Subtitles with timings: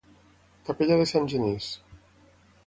[0.69, 1.69] Capella de Sant Genís.